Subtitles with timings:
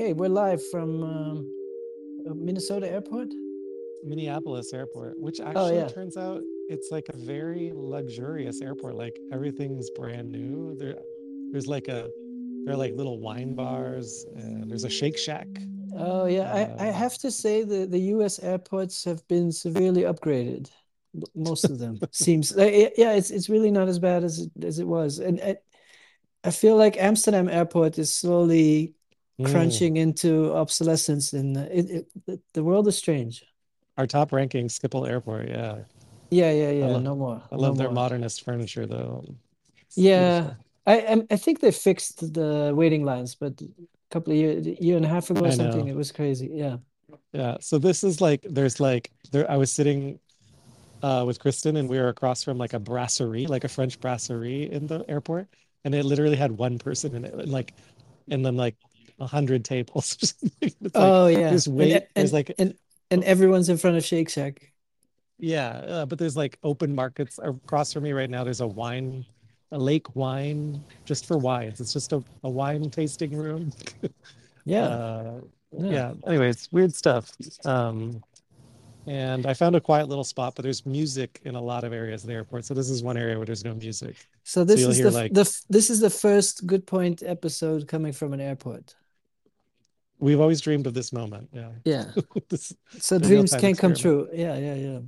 [0.00, 1.54] Okay, we're live from um,
[2.30, 3.34] uh, Minnesota Airport.
[4.04, 5.88] Minneapolis Airport, which Oh actually yeah.
[5.88, 8.94] turns out it's like a very luxurious airport.
[8.94, 10.76] Like everything's brand new.
[10.78, 10.94] There,
[11.50, 12.08] there's like a,
[12.64, 15.48] there are like little wine bars, and there's a Shake Shack.
[15.92, 16.52] Oh yeah.
[16.78, 20.70] I, I Uh, have to say the, the US airports have been severely upgraded.
[21.34, 24.64] Most of them seems like yeah, yeah, it's it's really not as bad as it,
[24.64, 25.18] as it was.
[25.18, 25.56] And I,
[26.44, 28.94] I feel like Amsterdam Airport is slowly
[29.38, 33.44] mm, crunching into obsolescence and it, it the the world is strange.
[33.98, 35.48] our top ranking Schiphol Airport.
[35.48, 35.84] Yeah,
[36.30, 36.86] Yeah, yeah, yeah.
[36.86, 37.42] love, No more.
[37.50, 37.90] I No love their more.
[37.90, 39.24] modernist furniture though.
[39.86, 40.10] It's Yeah.
[40.12, 40.56] beautiful.
[40.86, 43.68] I I, think they fixed the waiting lines, but a
[44.10, 45.88] couple of years, year and a half ago or I something, know.
[45.88, 46.48] it was crazy.
[46.52, 46.78] Yeah.
[47.32, 47.56] Yeah.
[47.60, 49.50] So this is like, there's like, there.
[49.50, 50.20] I was sitting
[51.02, 54.70] uh, with Kristen, and we were across from like a brasserie, like a French brasserie
[54.70, 55.48] in the airport,
[55.84, 57.74] and it literally had one person in it, and like,
[58.30, 58.76] and then like
[59.20, 60.34] hundred tables.
[60.94, 62.76] Like Oh yeah, there's and there's and like, and
[63.10, 64.72] and everyone's in front of Shake Shack.
[65.38, 68.44] yeah, uh, but there's like open markets across from me right now.
[68.44, 69.24] There's a wine,
[69.72, 71.80] a lake wine just for wines.
[71.80, 73.72] It's just a, a wine tasting room.
[74.64, 75.40] Yeah, Uh,
[75.72, 75.92] yeah.
[75.92, 76.14] yeah.
[76.26, 77.32] Anyway, it's weird stuff.
[77.64, 78.22] Um,
[79.06, 82.24] and I found a quiet little spot, but there's music in a lot of areas
[82.24, 82.64] of the airport.
[82.66, 84.16] So this is one area where there's no music.
[84.44, 87.86] So So this you'll is the like the this is the first Good Point episode
[87.86, 88.94] coming from an airport.
[90.18, 91.48] We've always dreamed of this moment.
[91.52, 91.70] Yeah.
[91.84, 92.04] Yeah.
[92.48, 94.28] This So dreams can come true.
[94.32, 95.00] Yeah, yeah, yeah.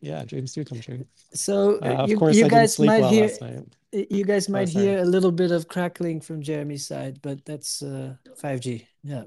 [0.00, 1.04] Yeah, dreams do come true.
[1.34, 3.30] So Uh, of you course, you I didn't guys sleep might hear
[3.92, 7.82] you guys Oh, might hear a little bit of crackling from Jeremy's side, but that's
[7.82, 8.86] uh 5G.
[9.02, 9.24] Yeah.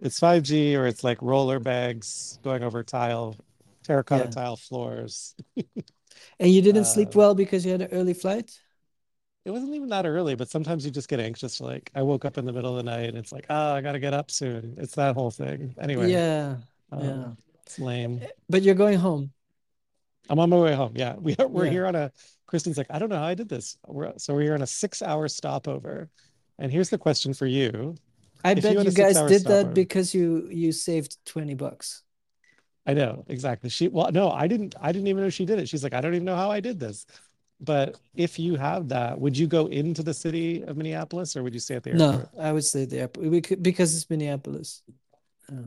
[0.00, 3.36] It's 5G or it's like roller bags going over tile,
[3.84, 4.30] terracotta Yeah.
[4.30, 5.34] tile floors.
[6.40, 8.61] And you didn't sleep Uh, well because you had an early flight?
[9.44, 11.60] It wasn't even that early, but sometimes you just get anxious.
[11.60, 13.80] Like I woke up in the middle of the night and it's like, oh, I
[13.80, 14.74] gotta get up soon.
[14.78, 15.74] It's that whole thing.
[15.80, 16.56] Anyway, Yeah.
[16.92, 17.28] um, Yeah.
[17.64, 18.22] it's lame.
[18.48, 19.32] But you're going home.
[20.30, 20.92] I'm on my way home.
[20.94, 21.70] Yeah, we are, we're Yeah.
[21.70, 22.12] here on a.
[22.46, 23.78] Kristen's like, I don't know how I did this.
[23.86, 26.10] We're, so we're here on a six-hour stopover,
[26.58, 27.96] and here's the question for you:
[28.44, 32.02] I If bet had you guys did that because you you saved 20 bucks.
[32.86, 33.70] I know exactly.
[33.70, 34.74] She well, no, I didn't.
[34.80, 35.68] I didn't even know she did it.
[35.68, 37.06] She's like, I don't even know how I did this.
[37.64, 41.54] But if you have that, would you go into the city of Minneapolis or would
[41.54, 42.34] you stay at the airport?
[42.34, 42.42] No.
[42.42, 44.82] I would say the airport because it's Minneapolis.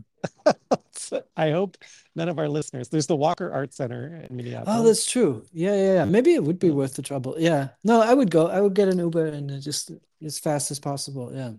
[1.37, 1.77] I hope
[2.15, 2.89] none of our listeners.
[2.89, 4.75] There's the Walker Art Center in Minneapolis.
[4.79, 5.45] oh, that's true.
[5.53, 6.05] Yeah, yeah, yeah.
[6.05, 7.35] Maybe it would be worth the trouble.
[7.37, 7.69] Yeah.
[7.83, 8.47] No, I would go.
[8.47, 9.91] I would get an Uber and just
[10.23, 11.31] as fast as possible.
[11.33, 11.51] Yeah.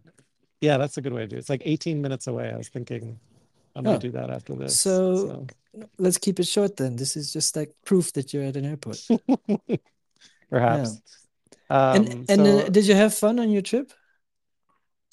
[0.60, 1.40] yeah, that's a good way to do it.
[1.40, 2.50] It's like 18 minutes away.
[2.52, 3.18] I was thinking
[3.74, 4.78] I'm Oh, gonna do that after this.
[4.80, 5.46] so So
[5.98, 6.96] let's keep it short then.
[6.96, 8.98] This is just like proof that you're at an airport.
[10.68, 10.92] Yeah.
[10.92, 11.02] perhaps.
[11.92, 13.92] And Um, and uh, so did you have fun on your trip?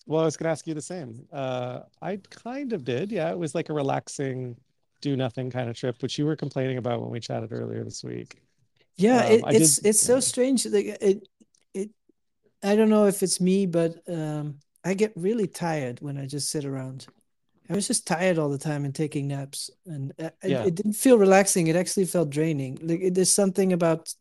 [0.06, 1.28] Well, I was going to ask you the same.
[1.32, 3.12] Uh, I kind of did.
[3.12, 4.58] Yeah, it was like a relaxing,
[5.02, 8.04] do nothing kind of trip, which you were complaining about when we chatted earlier this
[8.04, 8.42] week.
[8.96, 9.76] Yeah, Um, it, I did.
[9.76, 10.66] it's it's so Yeah, strange.
[10.66, 11.28] Like it
[11.74, 11.90] it
[12.64, 16.50] I don't know if it's me, but um I get really tired when I just
[16.52, 17.08] sit around.
[17.70, 20.94] I was just tired all the time and taking naps, and uh, it, it didn't
[20.94, 21.68] feel relaxing.
[21.68, 22.80] It actually felt draining.
[22.82, 24.14] Like it, there's something about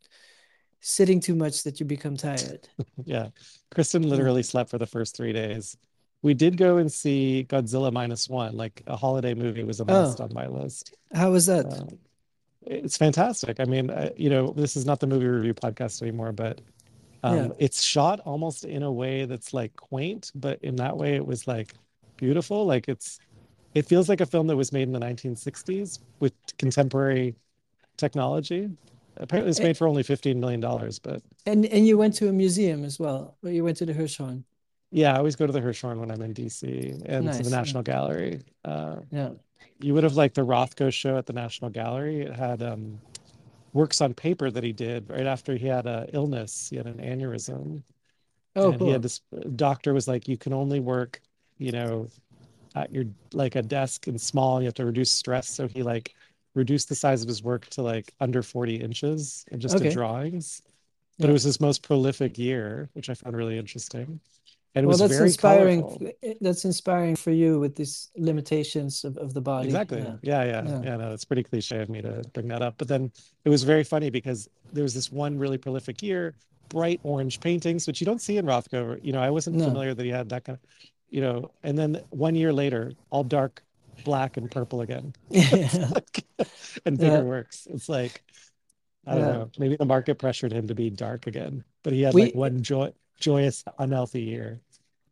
[0.83, 2.69] sitting too much that you become tired.
[3.05, 3.29] yeah.
[3.75, 5.77] Kristen literally slept for the first three days.
[6.23, 10.21] We did go and see Godzilla minus one, like a holiday movie was a must
[10.21, 10.95] Oh, on my list.
[11.15, 11.67] how was that?
[11.67, 11.87] Uh,
[12.67, 13.59] it's fantastic.
[13.61, 16.61] I mean, uh, you know, this is not the movie review podcast anymore, but
[17.25, 17.31] Yeah.
[17.31, 21.27] um, it's shot almost in a way that's like quaint, but in that way it
[21.27, 21.75] was like
[22.17, 22.67] beautiful.
[22.67, 23.19] Like it's
[23.75, 27.35] It feels like a film that was made in the 1960s with contemporary
[27.97, 28.69] technology.
[29.19, 32.33] Apparently, it's made for only $15 million, dollars, but And and you went to a
[32.33, 33.37] museum as well.
[33.43, 34.45] You went to the Hirshhorn.
[34.91, 37.51] yeah, I always go to the Hirshhorn when I'm in DC and to the Nice.
[37.51, 37.57] Yeah.
[37.57, 38.41] National Gallery.
[38.65, 39.31] Uh, Yeah.
[39.81, 42.23] you would have liked the Rothko show at the National Gallery.
[42.23, 43.01] It had um,
[43.73, 46.69] works on paper that he did right after he had a illness.
[46.71, 47.83] He had an aneurysm,
[48.55, 49.21] Oh, and he had this
[49.57, 51.21] doctor was like, you can only work,
[51.59, 52.09] you know,
[52.75, 54.61] at your like a desk and small.
[54.61, 55.49] You have to reduce stress.
[55.49, 56.15] So he like
[56.55, 59.95] reduced the size of his work to like under 40 inches and just did Okay.
[59.95, 60.63] drawings.
[61.19, 64.21] But it was his most prolific year, which I found really interesting.
[64.75, 65.83] And it Well, was that's very inspiring.
[65.83, 66.07] colorful.
[66.09, 69.67] f- eh, That's inspiring for you with these limitations of, of the body.
[69.67, 69.99] Exactly.
[70.01, 70.17] Yeah.
[70.23, 70.83] Yeah, yeah, Yeah.
[70.83, 70.97] yeah.
[70.97, 72.75] No, it's pretty cliche of me to bring that up.
[72.79, 73.13] But then
[73.45, 76.35] it was very funny because there was this one really prolific year,
[76.71, 78.99] bright orange paintings, which you don't see in Rothko.
[79.05, 79.67] You know, I wasn't No.
[79.67, 83.25] familiar that he had that kind of, you know, and then one year later, all
[83.25, 83.63] dark
[84.05, 85.15] black and purple again.
[85.31, 85.91] Yeah.
[85.95, 86.25] like,
[86.85, 87.21] and Yeah.
[87.21, 87.67] works.
[87.71, 88.23] It's like,
[89.07, 89.33] I don't Yeah.
[89.33, 92.63] know, maybe the market pressured him to be dark again, but he had like one
[92.63, 94.61] joy, joyous, unhealthy year.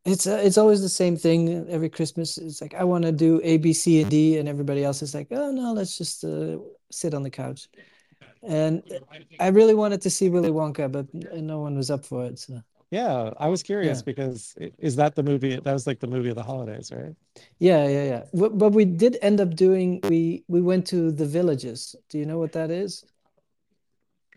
[0.04, 2.38] It's uh, it's always the same thing every Christmas.
[2.38, 5.14] It's like I want to do A, B, C, and D, and everybody else is
[5.14, 6.56] like, oh no, let's just uh,
[6.90, 7.68] sit on the couch.
[8.42, 8.82] And
[9.38, 12.38] I really wanted to see Willy Wonka, but no one was up for it.
[12.38, 15.54] So Yeah, I was curious yeah, because is that the movie?
[15.56, 17.14] That was like the movie of the holidays, right?
[17.60, 18.22] yeah, yeah, yeah.
[18.34, 21.94] But, but we did end up doing we we went to the villages.
[22.08, 23.04] Do you know what that is?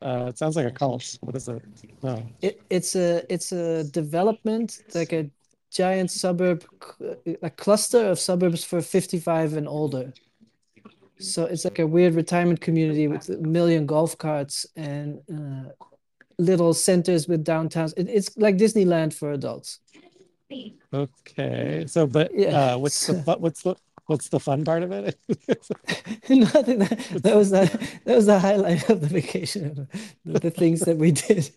[0.03, 1.17] Uh, it sounds like a cult.
[1.21, 1.63] What is it?
[2.03, 2.23] No.
[2.41, 5.31] It it's a it's a development like a
[5.71, 6.63] giant suburb,
[7.41, 10.13] a cluster of suburbs for 55 and older.
[11.17, 15.71] So it's like a weird retirement community with a million golf carts and uh,
[16.45, 17.93] little centers with downtowns.
[17.97, 19.79] It, it's like Disneyland for adults.
[20.93, 21.85] Okay.
[21.87, 22.73] So, but Yeah.
[22.73, 23.75] uh, what's the what's the
[24.07, 25.17] what's the fun part of it?
[26.29, 27.65] Nothing that, that was the
[28.05, 29.87] that was the highlight of the vacation,
[30.25, 31.49] the, the things that we did.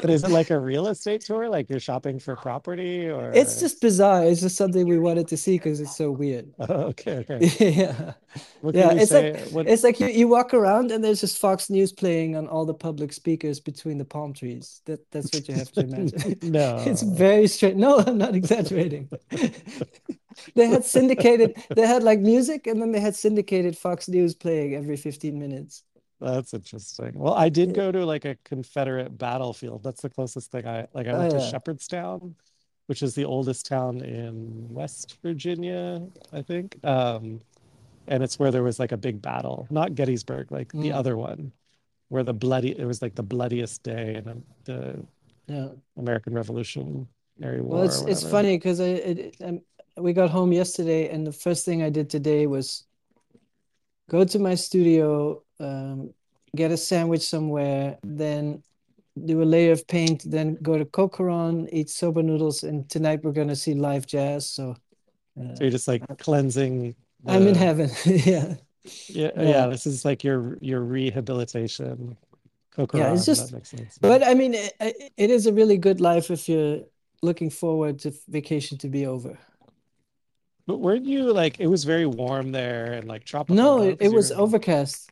[0.00, 1.48] But is it like a real estate tour?
[1.48, 4.24] Like you're shopping for property or It's just bizarre.
[4.24, 6.52] It's just something we wanted to see because it's so weird.
[6.58, 7.40] Oh, okay, okay.
[7.76, 8.14] Yeah.
[8.60, 9.36] What Yeah, can you it's like?
[9.50, 9.68] What?
[9.68, 12.74] it's like you, you walk around and there's just Fox News playing on all the
[12.74, 14.80] public speakers between the palm trees.
[14.86, 16.36] That that's what you have to imagine.
[16.42, 16.78] No.
[16.86, 17.76] It's very straight.
[17.76, 19.08] No, I'm not exaggerating.
[20.54, 24.74] They had syndicated, they had like music and then they had syndicated Fox News playing
[24.74, 25.84] every 15 minutes.
[26.20, 27.12] That's interesting.
[27.14, 29.82] Well, I did go to like a Confederate battlefield.
[29.82, 31.06] That's the closest thing I like.
[31.06, 31.40] I Oh went to yeah.
[31.40, 32.36] Shepherdstown,
[32.86, 36.78] which is the oldest town in West Virginia, I think.
[36.84, 37.42] Um,
[38.08, 41.16] and it's where there was like a big battle, not Gettysburg, like the Mm, other
[41.16, 41.52] one,
[42.08, 45.06] where the bloody it was like the bloodiest day in um, the
[45.46, 45.68] yeah.
[45.98, 49.60] American Revolutionary Well, War or it's it's funny because I it, um,
[49.96, 52.84] we got home yesterday and the first thing I did today was
[54.10, 56.12] go to my studio, um,
[56.54, 58.62] get a sandwich somewhere, then
[59.24, 63.32] do a layer of paint, then go to Cocoron, eat soba noodles, and tonight we're
[63.32, 64.48] gonna see live jazz.
[64.48, 64.76] So
[65.40, 66.94] uh, So you're just like cleansing
[67.26, 67.90] I'm in heaven.
[68.04, 68.54] Yeah,
[69.08, 69.66] yeah yeah, yeah.
[69.66, 72.16] This is like your your rehabilitation.
[72.76, 73.14] Cocoron, yeah.
[73.14, 73.54] It's just.
[74.00, 74.74] But I mean, it,
[75.16, 76.80] it is a really good life if you're
[77.22, 79.38] looking forward to vacation to be over.
[80.66, 84.12] But weren't you like it was very warm there and like tropical, No, it, it
[84.12, 85.10] was overcast,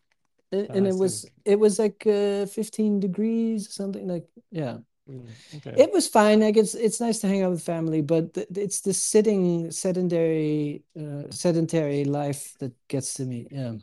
[0.53, 0.99] oh, and I it see.
[0.99, 4.79] was it was like uh, 15 degrees, something like yeah.
[5.09, 5.83] Mm, okay.
[5.83, 6.41] It was fine.
[6.41, 10.83] Like it's it's nice to hang out with family, but th it's the sitting sedentary
[10.97, 13.47] uh, sedentary life that gets to me.
[13.51, 13.75] Yeah.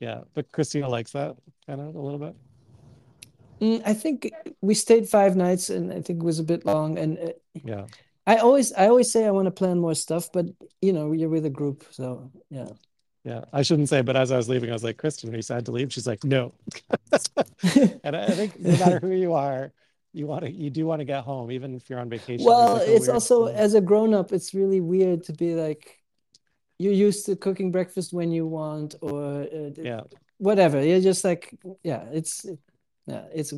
[0.00, 0.22] Yeah.
[0.34, 1.36] But Christina likes that
[1.66, 2.34] kind of a little bit.
[3.60, 4.32] Mm, I think
[4.62, 6.98] we stayed five nights, and I think it was a bit long.
[6.98, 7.32] And uh,
[7.64, 7.86] Yeah.
[8.26, 10.46] I always I always say I want to plan more stuff, but
[10.80, 12.68] you know you're with a group, so yeah.
[13.24, 13.44] Yeah.
[13.52, 15.66] I shouldn't say, but as I was leaving, I was like, Kristen, are you sad
[15.66, 15.92] to leave?
[15.92, 16.54] She's like, no.
[18.02, 19.72] And I think no matter who you are,
[20.12, 22.46] you want to you do want to get home, even if you're on vacation.
[22.46, 23.56] Well, like it's also feeling.
[23.56, 25.98] as a grown up, it's really weird to be like
[26.78, 30.02] you're used to cooking breakfast when you want, or uh, Yeah.
[30.38, 30.82] whatever.
[30.82, 32.46] You're just like yeah, it's
[33.06, 33.52] yeah, it's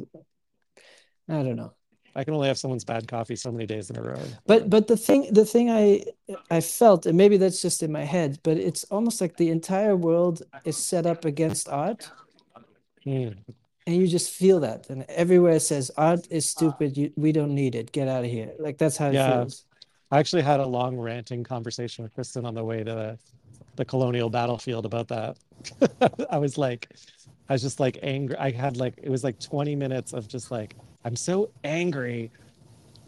[1.28, 1.72] I don't know.
[2.14, 4.20] I can only have someone's bad coffee so many days in a row.
[4.46, 6.04] But but the thing the thing I
[6.50, 9.96] I felt, and maybe that's just in my head, but it's almost like the entire
[9.96, 12.10] world is set up against art,
[13.06, 13.34] mm.
[13.86, 14.90] and you just feel that.
[14.90, 18.30] And everywhere it says art is stupid, you, we don't need it, get out of
[18.30, 18.52] here.
[18.58, 19.40] Like that's how it Yeah.
[19.40, 19.64] feels.
[20.10, 23.18] I actually had a long ranting conversation with Kristen on the way to the,
[23.76, 25.38] the colonial battlefield about that.
[26.30, 26.90] I was like,
[27.48, 28.36] I was just like angry.
[28.36, 32.32] I had like, it was like 20 minutes of just like, I'm so angry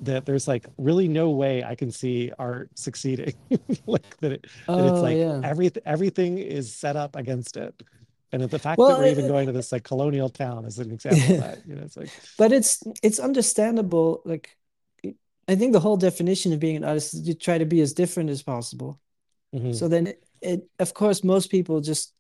[0.01, 3.35] that there's like really no way I can see art succeeding.
[3.87, 4.47] like that, it,
[4.77, 5.45] that it's Oh like yeah.
[5.45, 7.75] everything, everything is set up against it.
[8.33, 10.93] And the fact that we're even uh, going to this like colonial town is an
[10.93, 11.61] example of that.
[11.67, 14.23] You know, it's like, but it's it's understandable.
[14.25, 14.57] Like
[15.49, 17.93] I think the whole definition of being an artist is you try to be as
[17.93, 19.01] different as possible.
[19.53, 22.15] mhm, So then it, it of course most people just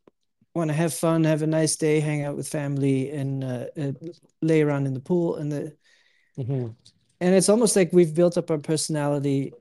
[0.54, 3.92] want to have fun, have a nice day, hang out with family, and uh, uh,
[4.42, 5.36] lay around in the pool.
[5.36, 5.76] And the
[6.36, 6.74] mhm.
[7.20, 9.52] and it's almost like we've built up our personality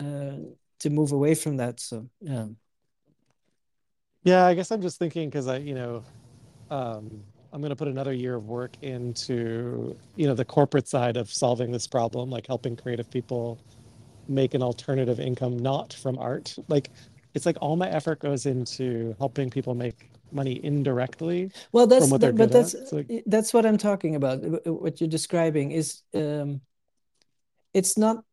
[0.00, 0.36] uh,
[0.80, 1.80] to move away from that.
[1.80, 2.46] So yeah,
[4.24, 6.04] Yeah, I guess I'm just thinking because I, you know,
[6.70, 11.16] um, I'm going to put another year of work into, you know, the corporate side
[11.16, 13.60] of solving this problem, like helping creative people
[14.28, 16.56] make an alternative income not from art.
[16.68, 16.90] Like,
[17.34, 22.20] it's like all my effort goes into helping people make money indirectly well, that's what
[22.20, 24.40] that, but that's like, that's what I'm talking about.
[24.66, 26.60] What you're describing is um,
[27.74, 28.24] it's not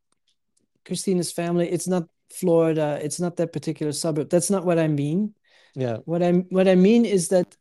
[0.84, 1.68] Christina's family.
[1.70, 2.98] It's not Florida.
[3.02, 4.28] It's not that particular suburb.
[4.30, 5.34] That's not what I mean.
[5.74, 7.56] yeah, What I what I mean is that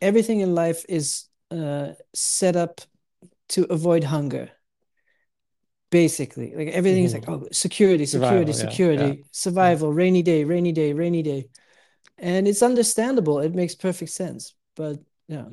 [0.00, 2.80] everything in life is uh, set up
[3.50, 4.50] to avoid hunger.
[5.90, 6.54] basically.
[6.54, 8.70] Like everything is like, oh, security, security, Survival, yeah, yeah.
[8.70, 9.24] security, yeah.
[9.32, 11.48] survival, rainy day, rainy day, rainy day.
[12.18, 13.38] And it's understandable.
[13.40, 14.54] It makes perfect sense.
[14.76, 15.46] But yeah.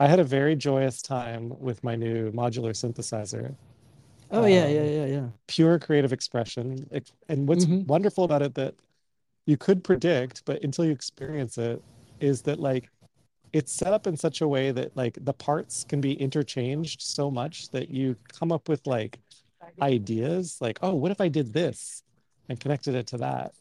[0.00, 3.56] I had a very joyous time with my new modular synthesizer.
[4.30, 5.28] Oh yeah, yeah, Um, yeah, yeah.
[5.48, 6.88] pure creative expression.
[7.28, 8.76] And what's hmm wonderful about it that
[9.46, 11.82] you could predict, but until you experience it,
[12.20, 12.90] is that like
[13.52, 17.30] it's set up in such a way that like the parts can be interchanged so
[17.30, 19.20] much that you come up with like
[19.82, 22.02] ideas like, oh, what if I did this
[22.48, 23.52] and connected it to that?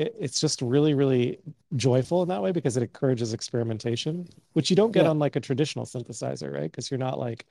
[0.00, 1.38] It, it's just really, really
[1.76, 5.10] joyful in that way because it encourages experimentation, which you don't get Yeah.
[5.10, 6.70] on like a traditional synthesizer, right?
[6.70, 7.44] Because you're not like,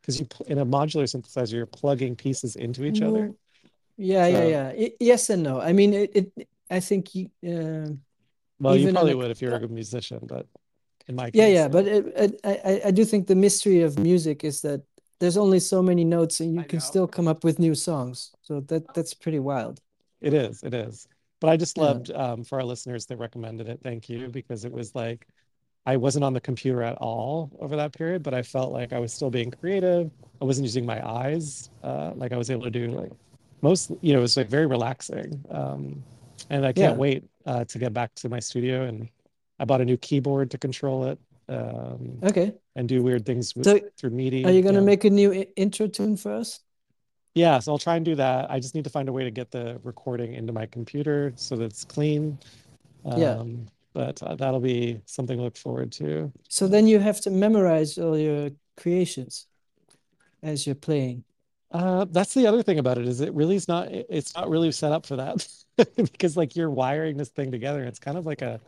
[0.00, 3.28] because you in a modular synthesizer, you're plugging pieces into each other.
[3.28, 3.36] Mm,
[3.98, 4.68] Yeah, yeah, So, yeah.
[4.84, 5.60] I- yes and no.
[5.60, 7.88] I mean, it, it I think y- uh,
[8.60, 10.46] well, you probably a would if you were a good musician, but
[11.08, 11.68] in my Yeah, case, yeah, yeah.
[11.68, 14.82] but it, it, I, I I do think the mystery of music is that
[15.18, 18.30] there's only so many notes and you can still come up with new songs.
[18.42, 19.80] So that that's pretty wild.
[20.20, 21.08] it is, it is.
[21.40, 23.80] But I just loved um, for our listeners that recommended it.
[23.82, 25.26] Thank you because it was like
[25.84, 28.98] I wasn't on the computer at all over that period, but I felt like I
[28.98, 30.10] was still being creative.
[30.40, 31.70] I wasn't using my eyes.
[31.82, 33.12] Uh, like I was able to do like
[33.62, 35.44] most, you know, it was like very relaxing.
[35.50, 36.02] Um,
[36.50, 37.00] and I can't Yeah.
[37.00, 38.84] wait uh, to get back to my studio.
[38.84, 39.08] And
[39.58, 42.52] I bought a new keyboard to control it um, Okay.
[42.74, 44.44] and do weird things with, So through MIDI.
[44.44, 44.84] are you gonna Yeah.
[44.84, 46.60] make a new intro tune for us?
[47.36, 48.50] Yeah, so I'll try and do that.
[48.50, 51.54] I just need to find a way to get the recording into my computer so
[51.56, 52.38] that it's clean.
[53.04, 53.32] Yeah.
[53.32, 56.32] Um, but uh, that'll be something to look forward to.
[56.48, 59.46] So then you have to memorize all your creations
[60.42, 61.24] as you're playing.
[61.70, 64.72] Uh, that's the other thing about it is it really is not it's not really
[64.72, 65.46] set up for that
[65.96, 67.84] because like you're wiring this thing together.
[67.84, 68.60] It's kind of like a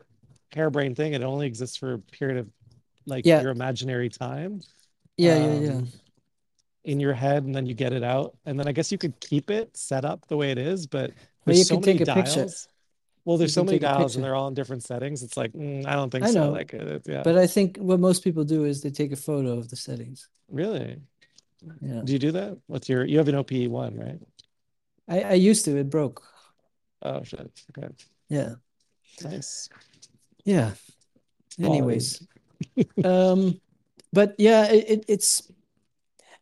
[0.52, 1.14] harebrained thing.
[1.14, 2.48] It only exists for a period of
[3.06, 3.40] like Yeah.
[3.40, 4.60] your imaginary time
[5.16, 5.80] Yeah, yeah, yeah.
[6.84, 8.36] In your head, and then you get it out.
[8.46, 11.10] And then I guess you could keep it set up the way it is, but
[11.10, 11.16] Well,
[11.46, 12.34] there's you so can many take a picture.
[12.36, 12.68] dials.
[13.24, 15.22] Well, there's so many dials and they're all in different settings.
[15.22, 16.44] It's like, mm, I don't think I so.
[16.46, 19.16] know, Like, it, yeah, but I think what most people do is they take a
[19.16, 20.28] photo of the settings.
[20.48, 20.96] really.
[21.82, 22.00] Yeah.
[22.04, 22.56] Do you do that?
[22.68, 24.20] What's your, you have an OP-1, right?
[25.08, 26.22] I, I used to, it broke.
[27.02, 27.50] Oh, shit.
[27.76, 27.88] Okay.
[28.30, 28.54] Yeah.
[29.22, 29.68] Nice.
[30.44, 30.70] Yeah.
[31.60, 32.22] Anyways.
[33.04, 33.60] Um,
[34.12, 35.50] but yeah, it, it, it's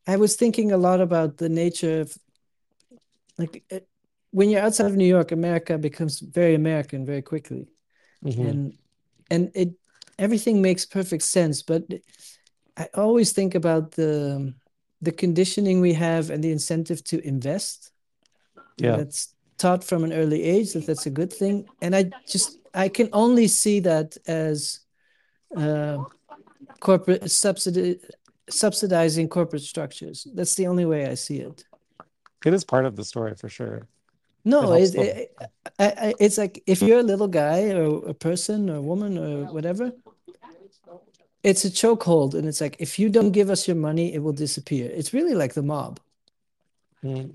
[0.06, 2.16] I was thinking a lot about the nature of
[3.38, 3.88] like it,
[4.30, 7.68] when you're outside of New York, America becomes very American very quickly.
[8.22, 8.72] hmm And
[9.30, 9.74] and it
[10.18, 11.84] everything makes perfect sense, but
[12.76, 14.54] I always think about the
[15.02, 17.92] the conditioning we have and the incentive to invest.
[18.78, 18.96] Yeah.
[18.96, 21.66] That's taught from an early age that that's a good thing.
[21.80, 24.80] And I just I can only see that as
[25.56, 25.98] uh,
[26.80, 28.00] corporate subsidy
[28.48, 30.26] subsidizing corporate structures.
[30.34, 31.64] That's the only way I see it.
[32.44, 33.88] It is part of the story for sure.
[34.44, 35.36] No, it, it,
[35.80, 39.18] I, I, it's like if you're a little guy or a person or a woman
[39.18, 39.90] or whatever,
[41.42, 44.32] it's a chokehold, and it's like if you don't give us your money, it will
[44.32, 44.88] disappear.
[44.92, 45.98] It's really like the mob.
[47.04, 47.34] Mm.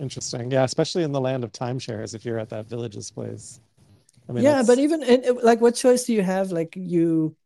[0.00, 0.50] Interesting.
[0.50, 3.60] Yeah, especially in the land of timeshares, if you're at that village's place.
[4.28, 5.02] I mean, Yeah, but even
[5.42, 6.50] like, what choice do you have?
[6.50, 7.36] Like you,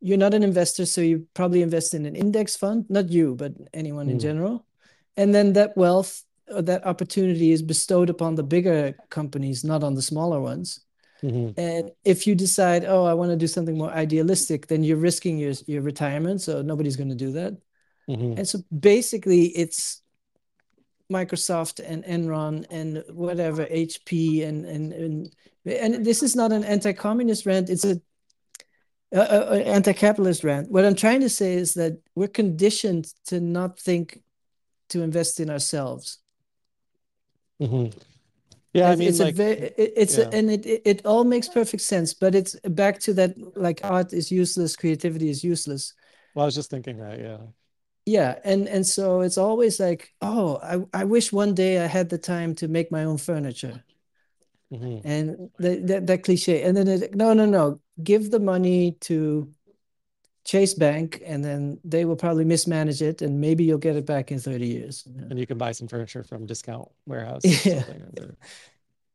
[0.00, 2.86] you're not an investor, so you probably invest in an index fund.
[2.88, 4.66] Not you, but anyone in mm, general.
[5.16, 9.94] And then that wealth or that opportunity is bestowed upon the bigger companies, not on
[9.94, 10.80] the smaller ones.
[11.22, 14.98] mhm, And if you decide, oh, I want to do something more idealistic, then you're
[14.98, 16.42] risking your your retirement.
[16.42, 17.54] So nobody's going to do that.
[18.08, 18.36] mhm.
[18.36, 20.02] And so basically, it's
[21.12, 25.34] Microsoft and Enron and whatever HP and and and
[25.64, 27.70] and this is not an anti-communist rant.
[27.70, 28.00] It's a,
[29.16, 30.70] a, a a anti-capitalist rant.
[30.70, 34.22] What I'm trying to say is that we're conditioned to not think
[34.90, 36.18] to invest in ourselves.
[37.60, 37.92] Mhm.
[38.74, 41.48] Yeah, I mean, it's a very it- it's a, and it, it it all makes
[41.48, 42.14] perfect sense.
[42.14, 45.94] But it's back to that like art is useless, creativity is useless.
[46.34, 47.38] Well, I was just thinking that, yeah.
[48.04, 52.08] Yeah, and and so it's always like, oh, I I wish one day I had
[52.10, 53.82] the time to make my own furniture.
[54.70, 56.62] Hmm And that that, that cliche.
[56.62, 57.80] And then it, no, no, no.
[58.02, 59.52] Give the money to
[60.44, 64.30] Chase Bank, and then they will probably mismanage it, and maybe you'll get it back
[64.30, 65.04] in 30 years.
[65.06, 65.22] Yeah.
[65.30, 67.82] And you can buy some furniture from Discount Warehouse or Yeah.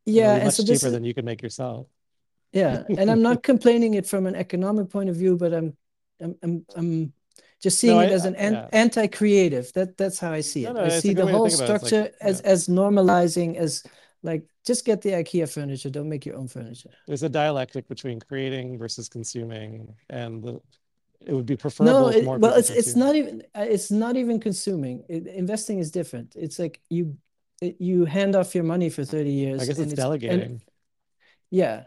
[0.06, 1.88] Yeah, and so much this cheaper than you can make yourself.
[2.52, 5.78] yeah, and I'm not complaining it from an economic point of view, but I'm
[6.22, 7.14] I'm I'm, I'm
[7.62, 8.70] just seeing No, it I, as an an yeah.
[8.72, 9.72] anti-creative.
[9.74, 10.74] That that's how I see it.
[10.74, 13.84] no, I see the whole think about like, structure yeah, as as normalizing as
[14.24, 16.92] like just get the IKEA furniture, don't make your own furniture.
[17.08, 20.62] there's a dialectic between creating versus consuming, and the
[21.26, 24.40] it would be preferable if it, more well, it's it's not even it's not even
[24.40, 25.04] consuming.
[25.08, 26.36] It, investing is different.
[26.36, 27.18] It's like you
[27.62, 29.62] it, you hand off your money for 30 years.
[29.62, 30.62] I guess and it's it's and delegating.
[31.52, 31.84] yeah.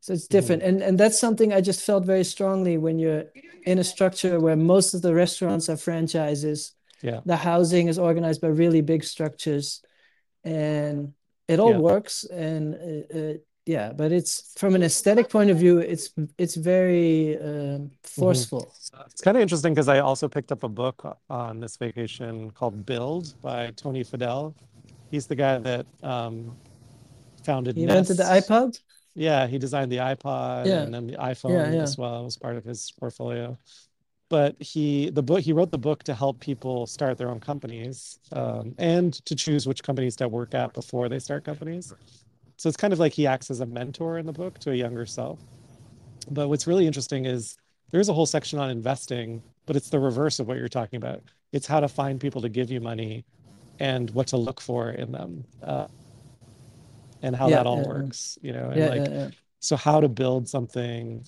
[0.00, 0.62] So it's different.
[0.62, 0.68] Hmm.
[0.68, 3.24] And and that's something I just felt very strongly when you're
[3.66, 7.20] in a structure where most of the restaurants are franchises, Yeah.
[7.26, 9.82] the housing is organized by really big structures,
[10.42, 11.12] and
[11.50, 11.78] it all Yeah.
[11.78, 12.24] works.
[12.24, 13.34] And uh, uh,
[13.66, 18.74] yeah, but it's from an aesthetic point of view, it's it's very um, hmm forceful.
[19.06, 22.84] It's kind of interesting because I also picked up a book on this vacation called
[22.86, 24.54] Build by Tony Fadell.
[25.10, 26.58] He's the guy that um,
[27.44, 28.78] founded He invented the iPod.
[29.14, 31.82] Yeah, he designed the iPod Yeah, and then the iPhone yeah.
[31.82, 33.58] as well was part of his portfolio.
[34.30, 38.18] But he the book he wrote the book to help people start their own companies
[38.32, 41.94] um, and to choose which companies to work at before they start companies.
[42.58, 44.74] So it's kind of like he acts as a mentor in the book to a
[44.76, 45.40] younger self.
[46.30, 47.56] But what's really interesting is
[47.92, 51.22] there's a whole section on investing, but it's the reverse of what you're talking about.
[51.52, 53.26] It's how to find people to give you money
[53.78, 55.88] and what to look for in them, uh,
[57.22, 59.30] and how Yeah, that all yeah, works, you know, and yeah, like, yeah.
[59.60, 61.26] so how to build something.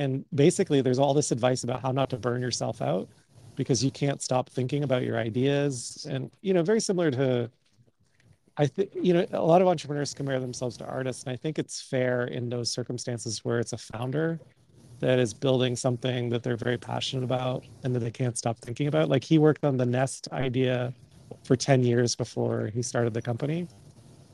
[0.00, 3.06] And basically, there's all this advice about how not to burn yourself out
[3.54, 6.06] because you can't stop thinking about your ideas.
[6.08, 7.50] And, you know, very similar to,
[8.56, 11.24] I think, you know, a lot of entrepreneurs compare themselves to artists.
[11.24, 14.40] And I think it's fair in those circumstances where it's a founder
[15.00, 18.86] that is building something that they're very passionate about and that they can't stop thinking
[18.86, 19.10] about.
[19.10, 20.94] Like he worked on the Nest idea
[21.44, 23.68] for 10 years before he started the company.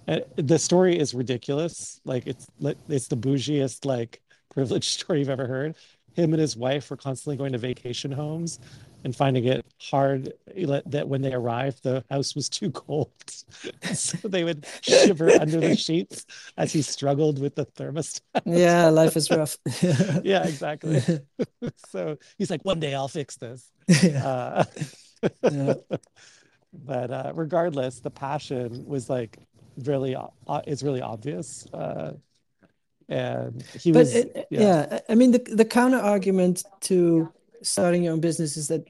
[0.06, 2.00] And the story is ridiculous.
[2.04, 2.46] Like it's
[2.88, 4.20] it's the bougiest, like
[4.56, 5.76] privileged story you've ever heard.
[6.14, 8.58] Him and his wife were constantly going to vacation homes
[9.04, 10.32] and finding it hard
[10.86, 13.12] that when they arrived, the house was too cold.
[13.94, 18.20] So they would shiver under the sheets as he struggled with the thermostat.
[18.44, 19.58] Yeah, life is rough.
[20.24, 21.02] Yeah, exactly.
[21.76, 23.70] So he's like, one day I'll fix this.
[24.02, 24.64] Yeah, Uh,
[25.50, 25.74] yeah.
[26.72, 29.38] but uh, regardless, the passion was like
[29.84, 30.32] really, o-
[30.66, 31.66] it's really obvious.
[33.08, 34.60] And he But was, it, yeah.
[34.60, 38.84] yeah, I mean the the counter argument to starting your own business is that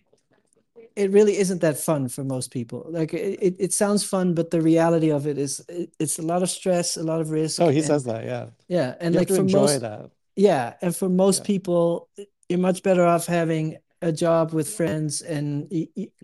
[0.94, 2.86] it really isn't that fun for most people.
[2.88, 6.42] Like it, it, sounds fun, but the reality of it is it, it's a lot
[6.42, 8.24] of stress, a lot of risk, Oh, he and says that.
[8.24, 8.46] Yeah.
[8.68, 10.10] yeah, and You like for enjoy most that.
[10.36, 11.46] Yeah, and for most Yeah.
[11.46, 12.08] people,
[12.48, 15.72] you're much better off having a job with friends and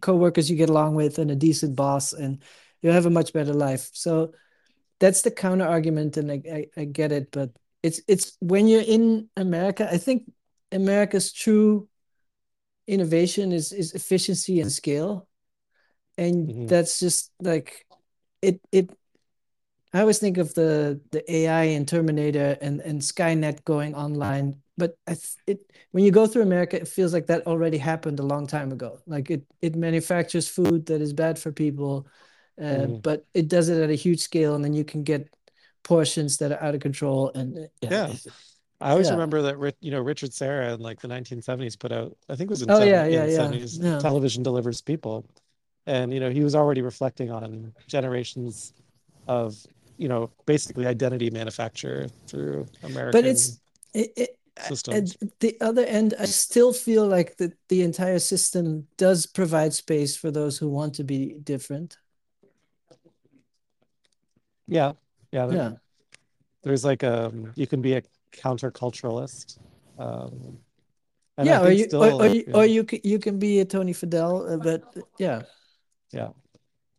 [0.00, 2.42] coworkers you get along with and a decent boss, and
[2.80, 3.90] you'll have a much better life.
[3.92, 4.32] So
[5.00, 7.50] that's the counter argument, and I, I, I get it, but
[7.82, 10.30] it's it's when you're in America, I think
[10.72, 11.88] America's true
[12.86, 15.28] innovation is is efficiency and scale,
[16.18, 17.86] and hmm that's just like
[18.42, 18.90] it it
[19.92, 24.96] I always think of the the AI and Terminator and and Skynet going online, but
[25.46, 28.72] it when you go through America, it feels like that already happened a long time
[28.72, 29.00] ago.
[29.06, 32.06] Like it it manufactures food that is bad for people,
[32.60, 35.28] uh, hmm but it does it at a huge scale, and then you can get
[35.82, 37.30] portions that are out of control.
[37.34, 38.14] And yeah, Yeah.
[38.80, 39.12] I always yeah.
[39.12, 42.50] remember that, you know, Richard Serra in like the 1970s put out, I think it
[42.50, 43.98] was in Oh yeah, yeah, yeah, 70s, yeah.
[43.98, 45.24] television delivers people.
[45.86, 48.72] And, you know, he was already reflecting on generations
[49.28, 49.56] of,
[49.98, 53.60] you know, basically identity manufacture through American But it's
[53.94, 54.38] it, it
[54.90, 60.16] at the other end, I still feel like the the entire system does provide space
[60.16, 61.96] for those who want to be different.
[64.66, 64.92] Yeah.
[65.32, 65.46] Yeah.
[65.46, 65.72] There, Yeah.
[66.62, 69.58] there's like a you can be a counterculturalist.
[69.98, 70.58] Um,
[71.36, 73.64] and Yeah, or you or, or still, you or you can you can be a
[73.64, 74.82] Tony Fadell, uh, but
[75.18, 75.42] yeah,
[76.12, 76.28] yeah.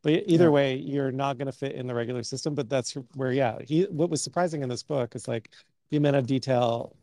[0.01, 2.53] But either yeah, way, you're not going to fit in the regular system.
[2.55, 5.49] But that's where, yeah, he, what was surprising in this book is like
[5.91, 6.93] the amount of detail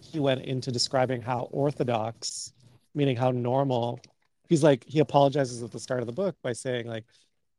[0.00, 2.52] he went into describing how orthodox,
[2.96, 4.00] meaning how normal,
[4.48, 7.04] he's like, he apologizes at the start of the book by saying, like,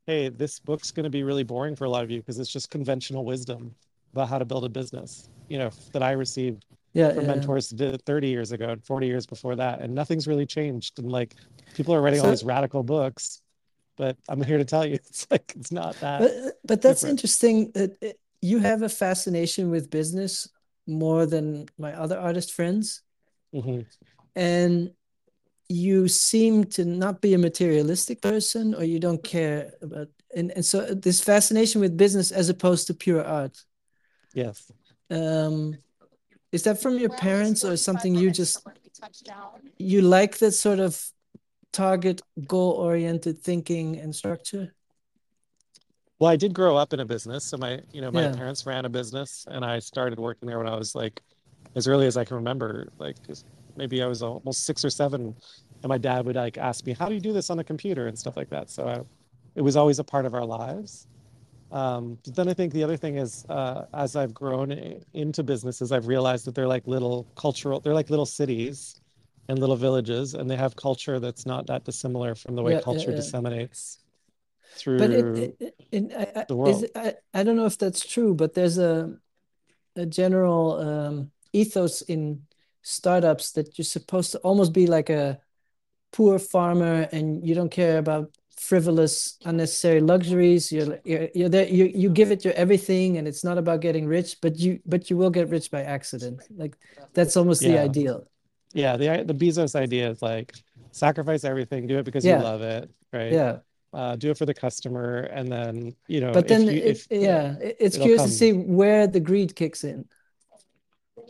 [0.09, 2.51] hey, this book's going to be really boring for a lot of you because it's
[2.51, 3.75] just conventional wisdom
[4.11, 7.35] about how to build a business, you know, that I received yeah, from yeah.
[7.35, 9.81] mentors did 30 years ago and 40 years before that.
[9.81, 10.97] And nothing's really changed.
[10.97, 11.35] And like
[11.75, 13.43] people are writing all these radical books,
[13.97, 16.31] but I'm here to tell you it's like it's not that but
[16.65, 17.11] but that's different.
[17.11, 20.49] interesting that it, you have a fascination with business
[20.87, 23.03] more than my other artist friends,
[23.53, 23.81] hmm
[24.35, 24.89] and
[25.69, 30.65] you seem to not be a materialistic person, or you don't care about, and and
[30.65, 33.63] so this fascination with business as opposed to pure art.
[34.33, 34.71] Yes.
[35.11, 35.77] Um,
[36.51, 38.59] is that from your parents or something you just
[39.77, 41.03] you like that sort of
[41.71, 44.73] target goal-oriented thinking and structure?
[46.19, 47.45] Well, I did grow up in a business.
[47.45, 48.35] So my, you know, my Yeah.
[48.35, 51.21] parents ran a business and I started working there when I was like
[51.75, 53.45] as early as I can remember, like just
[53.79, 55.37] maybe I was almost six or seven,
[55.83, 58.07] and my dad would like ask me, "How do you do this on a computer?"
[58.07, 58.71] and stuff like that.
[58.71, 59.01] So I,
[59.55, 61.07] it was always a part of our lives.
[61.71, 64.71] Um, but then I think the other thing is, uh, as I've grown
[65.13, 68.99] into businesses, I've realized that they're like little cultural, they're like little cities
[69.49, 72.77] and little villages, and they have culture that's not that dissimilar from the way Yeah,
[72.77, 73.31] culture yeah, yeah.
[73.31, 73.99] disseminates
[74.97, 76.85] But it, through it, it, I, the world.
[76.85, 79.17] it, I, I don't know if that's true, but there's a
[79.97, 82.47] a general um, ethos in
[82.81, 85.39] startups that you're supposed to almost be like a
[86.11, 90.71] poor farmer and you don't care about frivolous unnecessary luxuries.
[90.71, 94.05] You're you're, you're there you, you give it your everything and it's not about getting
[94.05, 96.41] rich but you but you will get rich by accident.
[96.55, 96.75] Like
[97.13, 98.27] that's almost the ideal.
[98.73, 98.97] Yeah.
[98.97, 100.53] The the Bezos idea is like
[100.91, 103.31] sacrifice everything, do it because you love it, right?
[103.31, 103.57] yeah.
[103.91, 106.85] Uh, do it for the customer, and then you know but if then you it
[106.85, 110.05] if yeah, yeah it's curious to see where the greed kicks in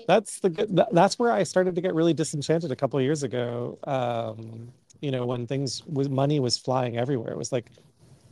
[0.07, 3.23] That's the good- that's where I started to get really disenchanted a couple of years
[3.23, 3.77] ago.
[3.85, 7.31] Um, you know, when things was money was flying everywhere.
[7.31, 7.71] It was like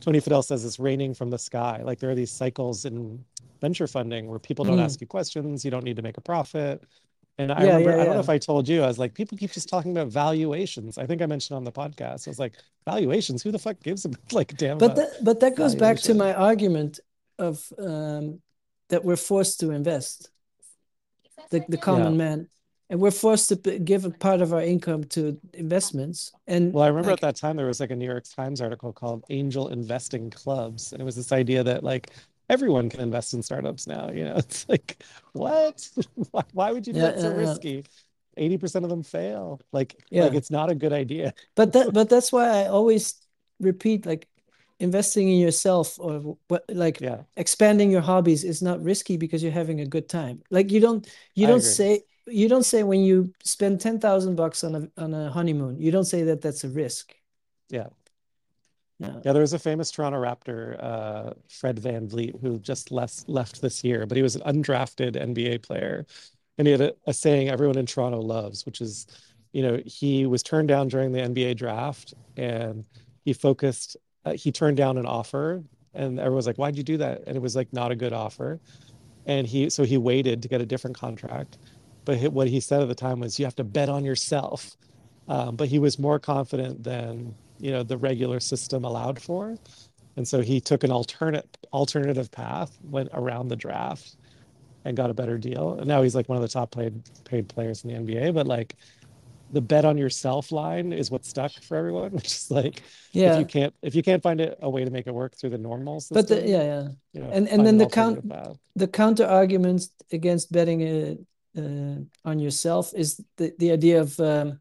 [0.00, 1.80] Tony Fadell says it's raining from the sky.
[1.82, 3.24] Like there are these cycles in
[3.60, 4.84] venture funding where people don't Mhm.
[4.84, 6.82] ask you questions, you don't need to make a profit.
[7.38, 9.14] And I yeah remember, yeah I don't know if I told you, I was like,
[9.14, 10.98] people keep just talking about valuations.
[10.98, 12.26] I think I mentioned on the podcast.
[12.26, 12.54] I was like,
[12.84, 16.14] valuations, who the fuck gives a like damn but that but that goes back to
[16.14, 17.00] my argument
[17.38, 18.40] of um,
[18.88, 20.30] that we're forced to invest
[21.50, 21.84] the, the Yeah.
[21.84, 22.48] common man
[22.90, 26.88] and we're forced to give a part of our income to investments and Well, I
[26.88, 30.30] remember at that time there was like a New York Times article called Angel Investing
[30.30, 32.10] Clubs, and it was this idea that like
[32.50, 34.10] everyone can invest in startups now.
[34.10, 35.88] You know, it's like, what?
[36.30, 37.84] Why, why would you do yeah that so yeah yeah risky?
[38.36, 39.60] 80% of them fail.
[39.72, 41.32] Like, like yeah it's not a good idea.
[41.56, 43.14] but that but that's why i always
[43.60, 44.28] repeat like
[44.80, 49.52] investing in yourself or what like Yeah, expanding your hobbies is not risky because you're
[49.52, 50.42] having a good time.
[50.50, 51.76] Like you don't you I don't agree.
[51.76, 55.90] say you don't say when you spend 10,000 bucks on a on a honeymoon you
[55.90, 57.14] don't say that that's a risk.
[57.70, 57.88] Yeah.
[58.98, 59.22] yeah.
[59.24, 63.82] Yeah, there was a famous Toronto Raptor, uh, Fred VanVleet, who just left left this
[63.82, 66.06] year, but he was an undrafted NBA player,
[66.56, 69.06] and he had a, a saying everyone in Toronto loves, which is,
[69.52, 72.84] you know, he was turned down during the NBA draft, and
[73.24, 75.62] he focused, uh, he turned down an offer,
[75.94, 78.12] and everyone was like, "Why'd you do that?" And it was like not a good
[78.12, 78.60] offer,
[79.26, 81.58] and he so he waited to get a different contract,
[82.04, 84.76] but what he said at the time was, "You have to bet on yourself."
[85.28, 89.56] Um, but he was more confident than you know the regular system allowed for,
[90.16, 94.16] and so he took an alternate alternative path, went around the draft,
[94.84, 95.74] and got a better deal.
[95.74, 98.34] And now he's like one of the top paid paid players in the NBA.
[98.34, 98.74] But like
[99.52, 102.82] the bet on yourself line is what stuck for everyone, which is like
[103.12, 105.50] if you can't if you can't find a, a way to make it work through
[105.50, 106.88] the normal but the, system, yeah yeah.
[107.12, 108.32] you know, and and then the count
[108.76, 111.14] the counter arguments against betting uh,
[111.60, 114.60] uh, on yourself is the, the idea of um,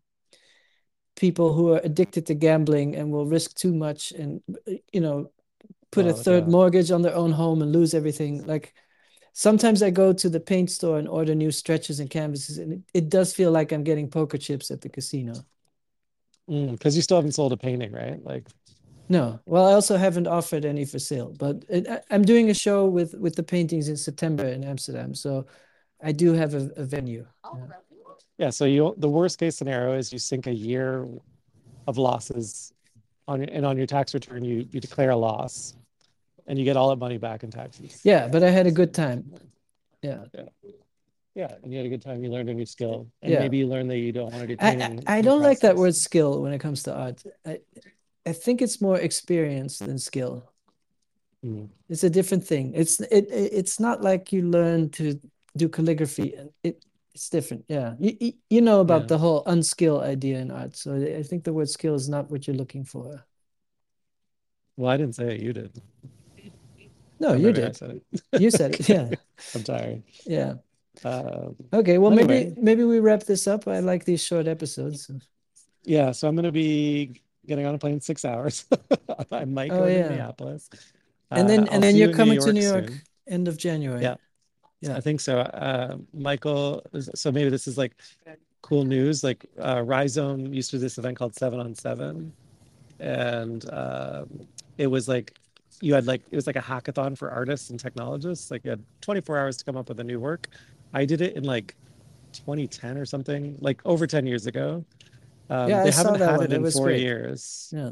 [1.16, 4.42] people who are addicted to gambling and will risk too much and
[4.94, 5.30] you know
[5.92, 6.50] put a Oh third yeah.
[6.50, 8.46] mortgage on their own home and lose everything.
[8.46, 8.74] Like
[9.38, 12.82] sometimes i go to the paint store and order new stretches and canvases and it,
[12.96, 15.34] it does feel like i'm getting poker chips at the casino
[16.50, 18.24] mm, Because you still haven't sold a painting, right?
[18.24, 18.48] Like,
[19.10, 22.54] no well i also haven't offered any for sale but it, I, i'm doing a
[22.54, 25.46] show with with the paintings in september in amsterdam so
[26.04, 27.66] i do have a, a venue yeah.
[28.38, 28.50] yeah.
[28.50, 31.08] So you the worst case scenario is you sink a year
[31.86, 32.74] of losses
[33.28, 35.78] on and on your tax return you you declare a loss
[36.48, 38.02] and you get all that money back in taxes.
[38.04, 39.22] yeah but i had a good time
[40.02, 40.50] yeah Yeah.
[41.42, 41.54] Yeah.
[41.62, 42.24] And you had a good time.
[42.24, 42.98] You learned a new skill.
[43.22, 45.44] And yeah maybe you learned that you don't want to do I, I I don't
[45.50, 47.20] like that word skill when it comes to art.
[47.46, 47.54] I
[48.32, 50.34] I think it's more experience than skill.
[51.46, 51.70] Mm.
[51.94, 52.66] It's a different thing.
[52.82, 55.04] It's it, it it's not like you learn to
[55.62, 56.28] do calligraphy.
[56.68, 56.76] It
[57.14, 57.64] it's different.
[57.78, 57.90] Yeah.
[58.04, 59.12] You you you know about Yeah.
[59.14, 60.74] the whole unskill idea in art.
[60.76, 60.90] So
[61.22, 63.08] I think the word skill is not what you're looking for.
[64.76, 65.42] Well, I didn't say it.
[65.46, 65.72] You did.
[67.20, 67.76] No, you maybe I did.
[67.78, 68.02] said
[68.40, 68.90] You said it.
[68.90, 69.10] Yeah.
[69.56, 70.04] I'm tired.
[70.26, 70.54] Yeah.
[71.04, 71.98] Um, Okay.
[71.98, 73.68] Well, maybe anyway, maybe we wrap this up.
[73.68, 75.10] I like these short episodes.
[75.84, 76.12] yeah.
[76.12, 78.66] So I'm going to be getting on a plane in six hours.
[79.32, 80.10] I might Oh go to yeah.
[80.10, 80.70] Minneapolis.
[81.32, 83.02] And Uh, then I'll and then you're you in New coming to New York soon.
[83.28, 84.02] end of January.
[84.02, 84.16] Yeah.
[84.82, 84.96] Yeah.
[84.98, 85.40] I think so.
[85.40, 86.84] Uh, Michael,
[87.16, 87.94] so maybe this is like
[88.62, 89.24] cool news.
[89.24, 92.32] Like uh, Rhizome used to do this event called Seven on Seven,
[93.00, 95.34] and um, it was like
[95.82, 98.52] you had like it was like a hackathon for artists and technologists.
[98.52, 100.50] Like you had 24 hours to come up with a new work.
[100.94, 101.76] I did it in like
[102.34, 104.86] 2010 or something, like over 10 years ago.
[105.50, 106.46] Um, Yeah, I they saw haven't that had one.
[106.48, 107.02] it in was four great.
[107.02, 107.72] years.
[107.76, 107.92] Yeah.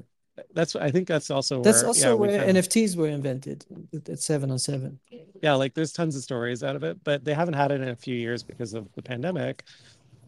[0.53, 4.09] That's I think that's also That's where also we've where had NFTs were invented at
[4.09, 4.99] at seven on seven.
[5.41, 7.87] yeah like there's tons of stories out of it, but they haven't had it in
[7.87, 9.63] a few years because of the pandemic.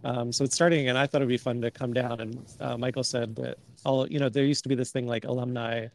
[0.06, 0.96] Um, so it's starting again.
[0.96, 4.20] I thought it'd be fun to come down, and uh, Michael said that all you
[4.20, 5.88] know there used to be this thing like alumni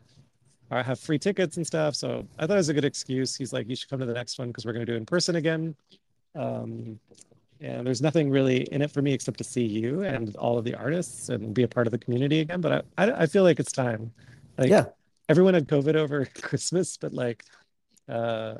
[0.72, 1.94] or have free tickets and stuff.
[1.94, 3.36] So I thought it was a good excuse.
[3.36, 4.98] He's like, you should come to the next one because we're going to do it
[4.98, 5.76] in person again.
[6.34, 6.98] Um,
[7.60, 10.64] and there's nothing really in it for me except to see you and all of
[10.64, 12.60] the artists and be a part of the community again.
[12.60, 14.10] But I, I, I feel like it's time.
[14.56, 14.86] Like, yeah,
[15.28, 17.44] everyone had COVID over Christmas, but like,
[18.08, 18.54] uh,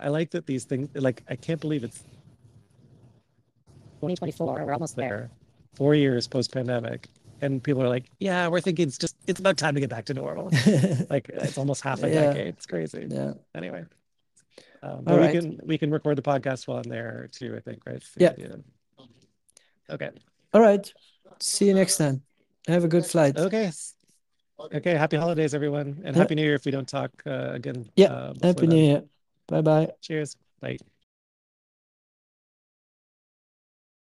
[0.00, 0.88] I like that these things.
[0.94, 2.00] Like, I can't believe it's
[4.00, 4.64] 2024.
[4.66, 5.30] We're almost there.
[5.74, 7.08] Four years post pandemic,
[7.42, 10.06] and people are like, "Yeah, we're thinking it's just it's about time to get back
[10.06, 10.46] to normal."
[11.10, 12.32] like it's almost half a yeah.
[12.32, 12.46] decade.
[12.46, 13.06] It's crazy.
[13.10, 13.34] Yeah.
[13.54, 13.84] Anyway.
[14.82, 15.32] Um, but we right.
[15.40, 17.54] can we can record the podcast while I'm there too.
[17.56, 18.02] I think right.
[18.16, 18.32] Yeah.
[19.90, 20.10] Okay.
[20.54, 20.92] All right.
[21.40, 22.22] See you next time.
[22.68, 23.36] Have a good flight.
[23.36, 23.70] Okay.
[24.58, 24.94] Okay.
[24.94, 26.22] Happy holidays, everyone, and yeah.
[26.22, 27.90] happy New Year if we don't talk uh, again.
[27.96, 28.12] Yeah.
[28.12, 29.02] Uh, happy New Year.
[29.48, 29.88] Bye bye.
[30.00, 30.36] Cheers.
[30.60, 30.78] Bye.